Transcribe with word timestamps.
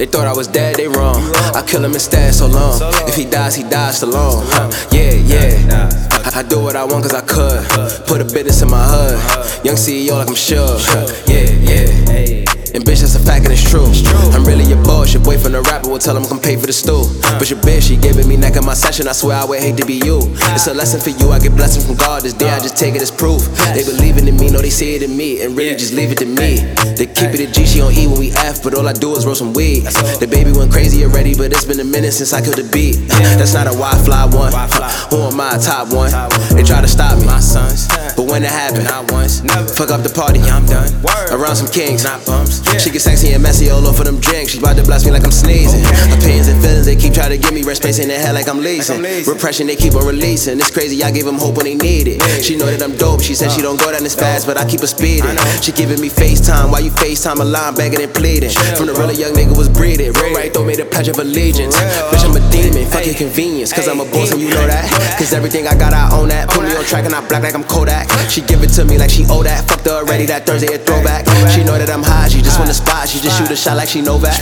They 0.00 0.06
thought 0.06 0.26
I 0.26 0.32
was 0.32 0.48
dead, 0.48 0.76
they 0.76 0.88
wrong. 0.88 1.30
I 1.54 1.62
kill 1.62 1.84
him 1.84 1.92
instead 1.92 2.34
so 2.34 2.46
long. 2.46 2.80
If 3.06 3.16
he 3.16 3.26
dies, 3.26 3.54
he 3.54 3.64
dies 3.64 3.98
so 3.98 4.08
alone. 4.08 4.46
Yeah, 4.90 5.12
yeah. 5.12 5.90
I, 6.24 6.38
I 6.38 6.42
do 6.42 6.58
what 6.58 6.74
I 6.74 6.84
want 6.84 7.04
cause 7.04 7.12
I 7.12 7.20
could. 7.20 8.06
Put 8.06 8.22
a 8.22 8.24
business 8.24 8.62
in 8.62 8.70
my 8.70 8.82
hood. 8.82 9.62
Young 9.62 9.76
CEO 9.76 10.12
like 10.12 10.28
I'm 10.28 10.34
Suge. 10.34 11.28
Yeah, 11.28 11.50
yeah. 11.70 12.29
And 12.72 12.84
bitch, 12.84 13.02
that's 13.02 13.14
a 13.16 13.18
fact 13.18 13.44
and 13.44 13.52
it's 13.52 13.66
true. 13.66 13.90
I'm 14.30 14.44
really 14.44 14.64
your 14.64 14.82
boss. 14.84 15.12
Your 15.12 15.22
boyfriend, 15.22 15.56
a 15.56 15.62
rapper, 15.62 15.90
will 15.90 15.98
tell 15.98 16.16
him 16.16 16.24
come 16.24 16.38
pay 16.38 16.56
for 16.56 16.66
the 16.66 16.72
stool. 16.72 17.10
But 17.38 17.50
your 17.50 17.58
bitch, 17.60 17.88
she 17.88 17.96
giving 17.96 18.28
me 18.28 18.36
neck 18.36 18.56
in 18.56 18.64
my 18.64 18.74
session. 18.74 19.08
I 19.08 19.12
swear 19.12 19.36
I 19.36 19.44
would 19.44 19.60
hate 19.60 19.76
to 19.78 19.86
be 19.86 19.94
you. 19.94 20.20
It's 20.54 20.66
a 20.66 20.74
lesson 20.74 21.00
for 21.00 21.10
you. 21.10 21.32
I 21.32 21.38
get 21.38 21.56
blessings 21.56 21.86
from 21.86 21.96
God. 21.96 22.22
This 22.22 22.34
day 22.34 22.48
I 22.48 22.60
just 22.60 22.76
take 22.76 22.94
it 22.94 23.02
as 23.02 23.10
proof. 23.10 23.42
They 23.74 23.82
believing 23.82 24.28
in 24.28 24.36
me, 24.36 24.50
no, 24.50 24.60
they 24.60 24.70
see 24.70 24.94
it 24.94 25.02
in 25.02 25.16
me. 25.16 25.42
And 25.42 25.56
really 25.56 25.74
just 25.74 25.92
leave 25.92 26.12
it 26.12 26.18
to 26.18 26.26
me. 26.26 26.62
They 26.94 27.06
keep 27.06 27.34
it 27.34 27.40
a 27.40 27.50
G, 27.50 27.66
she 27.66 27.78
don't 27.78 27.92
eat 27.92 28.06
when 28.06 28.18
we 28.18 28.30
F. 28.32 28.62
But 28.62 28.74
all 28.74 28.86
I 28.86 28.92
do 28.92 29.16
is 29.16 29.26
roll 29.26 29.34
some 29.34 29.52
weed. 29.52 29.84
DaBaby 30.22 30.56
went 30.56 30.70
crazy 30.70 31.04
already, 31.04 31.34
but 31.34 31.50
it's 31.52 31.64
been 31.64 31.80
a 31.80 31.84
minute 31.84 32.12
since 32.12 32.32
I 32.32 32.40
killed 32.40 32.56
the 32.56 32.68
beat. 32.70 32.96
That's 33.38 33.54
not 33.54 33.66
a 33.66 33.74
why 33.74 33.92
fly 34.04 34.26
one. 34.26 34.52
Why 34.52 34.66
fly. 34.68 34.90
Who 35.10 35.18
am 35.26 35.40
I? 35.40 35.58
Top 35.58 35.92
one. 35.92 36.10
They 36.54 36.62
try 36.62 36.80
to 36.80 36.88
stop 36.88 37.18
me. 37.18 37.26
My 37.26 37.40
sons, 37.40 37.88
But 38.20 38.28
when 38.28 38.44
it 38.44 38.52
happened, 38.52 38.84
not 38.84 39.10
once, 39.10 39.40
never. 39.40 39.64
fuck 39.64 39.88
up 39.88 40.04
the 40.04 40.12
party. 40.12 40.44
I'm 40.44 40.68
done. 40.68 40.92
Around 41.32 41.56
some 41.56 41.72
kings. 41.72 42.04
Not 42.04 42.20
bums. 42.28 42.60
She 42.76 42.92
get 42.92 43.00
sexy 43.00 43.32
and 43.32 43.42
messy 43.42 43.70
all 43.70 43.80
over 43.88 44.04
them 44.04 44.20
drinks. 44.20 44.52
She 44.52 44.58
about 44.58 44.76
to 44.76 44.84
blast 44.84 45.06
me 45.06 45.10
like 45.10 45.24
I'm 45.24 45.32
sneezing. 45.32 45.80
Opinions 46.12 46.52
and 46.52 46.60
feelings, 46.60 46.84
they 46.84 47.00
keep 47.00 47.14
trying 47.14 47.32
to 47.32 47.38
give 47.40 47.54
me 47.56 47.62
rest 47.62 47.80
space 47.80 47.98
in 47.98 48.08
their 48.08 48.20
head 48.20 48.34
like 48.34 48.46
I'm 48.46 48.60
leasing. 48.60 49.00
leasing. 49.00 49.32
Repression, 49.32 49.66
they 49.68 49.76
keep 49.76 49.94
on 49.96 50.04
releasing. 50.04 50.60
It's 50.60 50.70
crazy, 50.70 51.00
I 51.02 51.10
gave 51.10 51.24
them 51.24 51.40
hope 51.40 51.56
when 51.56 51.64
they 51.64 51.76
need 51.80 52.12
it. 52.12 52.20
She 52.44 52.60
know 52.60 52.66
that 52.68 52.82
I'm 52.82 52.92
dope. 53.00 53.22
She 53.22 53.34
said 53.34 53.52
she 53.52 53.64
uh. 53.64 53.72
don't 53.72 53.80
go 53.80 53.90
down 53.90 54.04
this 54.04 54.14
fast, 54.14 54.44
but 54.44 54.60
I 54.60 54.68
keep 54.68 54.84
her 54.84 54.86
speeding. 54.86 55.32
She 55.64 55.72
giving 55.72 55.96
me 55.98 56.12
FaceTime. 56.12 56.68
Why 56.76 56.84
you 56.84 56.90
FaceTime 56.90 57.40
a 57.40 57.44
line 57.44 57.74
begging 57.74 58.04
and 58.04 58.12
pleading? 58.12 58.52
From 58.76 58.84
the 58.84 58.92
real 59.00 59.16
young 59.16 59.32
nigga 59.32 59.56
was 59.56 59.70
breeding. 59.70 60.12
Real 60.12 60.36
right 60.36 60.52
though 60.52 60.66
made 60.66 60.80
a 60.80 60.84
pledge 60.84 61.08
of 61.08 61.16
allegiance. 61.16 61.72
Bitch, 62.12 62.28
I'm 62.28 62.36
a 62.36 62.42
demon. 62.52 62.84
Fuck 62.92 63.06
your 63.06 63.16
convenience. 63.16 63.72
Cause 63.72 63.88
I'm 63.88 64.00
a 64.00 64.04
boss 64.04 64.32
and 64.32 64.42
you 64.42 64.50
know 64.50 64.66
that. 64.66 64.84
Cause 65.16 65.32
everything 65.32 65.66
I 65.66 65.72
got, 65.72 65.94
I 65.94 66.12
own 66.12 66.28
that. 66.28 66.50
Put 66.50 66.68
me 66.68 66.76
on 66.76 66.84
track 66.84 67.06
and 67.06 67.14
I 67.14 67.26
black 67.26 67.44
like 67.44 67.54
I'm 67.54 67.64
Kodak. 67.64 68.09
She 68.28 68.40
give 68.42 68.62
it 68.62 68.70
to 68.74 68.84
me 68.84 68.98
like 68.98 69.10
she 69.10 69.24
owe 69.28 69.42
that. 69.42 69.68
Fucked 69.68 69.86
her 69.86 70.02
already 70.02 70.26
that 70.26 70.46
Thursday 70.46 70.74
a 70.74 70.78
throwback. 70.78 71.26
She 71.50 71.64
know 71.64 71.78
that 71.78 71.90
I'm 71.90 72.02
high. 72.02 72.28
She 72.28 72.42
just 72.42 72.58
the 72.58 72.72
spot. 72.74 73.08
She 73.08 73.20
just 73.20 73.38
shoot 73.38 73.50
a 73.50 73.56
shot 73.56 73.76
like 73.76 73.88
she 73.88 74.02
know 74.02 74.18
that. 74.18 74.38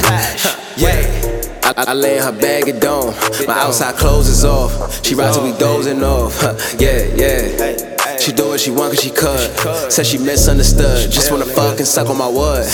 Yeah. 0.76 1.38
I, 1.62 1.84
I 1.88 1.92
lay 1.92 2.16
in 2.16 2.22
her 2.22 2.32
bag 2.32 2.68
of 2.68 2.80
dome. 2.80 3.14
My 3.46 3.60
outside 3.60 3.96
clothes 3.96 4.28
is 4.28 4.44
off. 4.44 5.04
She 5.04 5.14
ride 5.14 5.34
till 5.34 5.44
we 5.44 5.52
dozing 5.58 6.02
off. 6.02 6.40
Yeah, 6.80 7.04
yeah. 7.14 8.18
She 8.18 8.32
do 8.32 8.48
what 8.48 8.60
she 8.60 8.70
want 8.70 8.94
cause 8.94 9.02
she 9.02 9.10
could. 9.10 9.92
Said 9.92 10.06
she 10.06 10.18
misunderstood. 10.18 11.10
Just 11.10 11.30
wanna 11.30 11.44
fuck 11.44 11.78
and 11.78 11.86
suck 11.86 12.08
on 12.08 12.16
my 12.16 12.28
wood. 12.28 12.66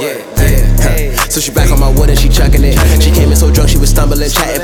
Yeah, 0.00 0.20
yeah. 0.36 1.16
So 1.28 1.40
she 1.40 1.50
back 1.50 1.70
on 1.70 1.80
my 1.80 1.88
wood 1.88 2.10
and 2.10 2.18
she 2.18 2.28
chucking 2.28 2.62
it. 2.62 2.76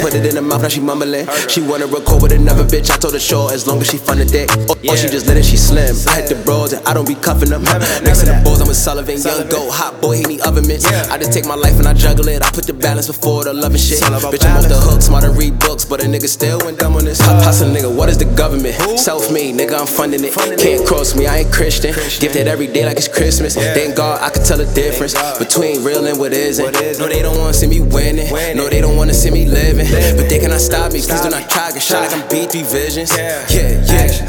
Put 0.08 0.20
it 0.20 0.26
in 0.26 0.36
her 0.36 0.42
mouth, 0.42 0.62
now 0.62 0.68
she 0.68 0.80
mumbling. 0.80 1.26
She 1.48 1.60
wanna 1.60 1.86
record 1.86 2.22
with 2.22 2.32
another 2.32 2.64
bitch. 2.64 2.90
I 2.90 2.96
told 2.96 3.14
her 3.14 3.20
sure 3.20 3.52
as 3.52 3.66
long 3.66 3.80
as 3.80 3.90
she 3.90 3.98
fun 3.98 4.18
the 4.18 4.24
dick. 4.24 4.50
Or, 4.68 4.76
or 4.76 4.96
she 4.96 5.08
just 5.08 5.26
let 5.26 5.36
it, 5.36 5.44
she 5.44 5.56
slim. 5.56 5.94
I 6.08 6.20
hit 6.20 6.28
the 6.28 6.36
bros 6.44 6.72
and 6.72 6.86
I 6.86 6.94
don't 6.94 7.06
be 7.06 7.14
cuffing 7.14 7.50
them. 7.50 7.62
Next 7.64 8.20
to 8.20 8.26
the 8.26 8.40
bulls, 8.78 8.84
Sullivan. 8.84 9.18
Young 9.18 9.48
goat, 9.48 9.70
hot 9.70 10.00
boy, 10.00 10.16
he 10.16 10.24
need 10.24 10.40
oven 10.42 10.66
mitts. 10.66 10.86
I 10.86 11.18
just 11.18 11.32
take 11.32 11.46
my 11.46 11.54
life 11.54 11.78
and 11.78 11.86
I 11.86 11.94
juggle 11.94 12.28
it. 12.28 12.42
I 12.42 12.50
put 12.50 12.66
the 12.66 12.72
balance 12.72 13.06
before 13.06 13.44
the 13.44 13.52
loving 13.52 13.78
shit. 13.78 14.00
Bitch, 14.00 14.06
I'm 14.06 14.56
off 14.56 14.68
the 14.68 14.78
hook, 14.78 15.02
smart 15.02 15.24
and 15.24 15.36
read 15.36 15.58
books, 15.58 15.84
but 15.84 16.02
a 16.02 16.06
nigga 16.06 16.28
still 16.28 16.58
went 16.64 16.78
dumb 16.78 16.96
on 16.96 17.04
this. 17.04 17.20
Hustle 17.20 17.68
nigga, 17.68 17.94
what 17.94 18.08
is 18.08 18.18
the 18.18 18.26
government? 18.36 18.74
Self 18.98 19.32
made, 19.32 19.54
nigga, 19.54 19.78
I'm 19.78 19.86
funding 19.86 20.24
it. 20.24 20.34
Can't 20.34 20.86
cross 20.86 21.16
me, 21.16 21.26
I 21.26 21.38
ain't 21.38 21.52
Christian. 21.52 21.94
Gifted 21.94 22.46
every 22.48 22.66
day 22.66 22.84
like 22.84 22.96
it's 22.96 23.08
Christmas. 23.08 23.54
Thank 23.54 23.96
God 23.96 24.20
I 24.22 24.30
can 24.30 24.44
tell 24.44 24.58
the 24.58 24.70
difference 24.74 25.14
between 25.38 25.84
real 25.84 26.06
and 26.06 26.18
what 26.18 26.32
isn't. 26.32 26.72
No, 26.98 27.08
they 27.08 27.22
don't 27.22 27.38
wanna 27.38 27.54
see 27.54 27.66
me 27.66 27.80
winning. 27.80 28.30
No, 28.56 28.68
they 28.68 28.80
don't 28.80 28.96
wanna 28.96 29.14
see 29.14 29.30
me 29.30 29.46
living. 29.46 29.86
But 30.16 30.28
they 30.28 30.38
cannot 30.38 30.60
stop 30.60 30.92
me. 30.92 31.00
Please 31.00 31.20
do 31.20 31.30
not 31.30 31.48
try. 31.50 31.72
Get 31.72 31.82
shot 31.82 32.00
like 32.02 32.12
I'm 32.12 32.26
BT 32.28 32.62
Visions. 32.62 33.16
Yeah, 33.16 33.44
yeah. 33.50 34.27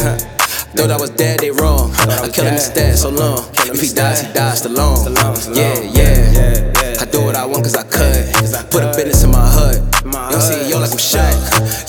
Thought 0.76 0.92
I 0.92 0.98
was 0.98 1.10
dead, 1.10 1.40
they 1.40 1.50
wrong. 1.52 1.92
I 1.98 2.30
kill 2.30 2.46
him 2.46 2.54
instead 2.54 2.98
so 2.98 3.10
long. 3.10 3.44
If 3.66 3.82
he 3.82 3.94
dies, 3.94 4.22
he 4.22 4.32
dies 4.34 4.64
alone. 4.66 5.14
Yeah, 5.56 5.82
yeah. 5.82 7.00
I 7.02 7.06
do 7.06 7.24
what 7.26 7.36
I 7.36 7.46
want 7.46 7.64
cause 7.64 7.76
I 7.76 7.84
could. 7.84 8.26
Put 8.70 8.84
a 8.84 8.94
business 8.96 9.24
in 9.24 9.32
my 9.32 9.50
hood. 9.50 9.78
Young 10.06 10.42
CEO 10.42 10.80
like 10.80 10.92
I'm 10.92 10.98
Suge. 11.02 11.89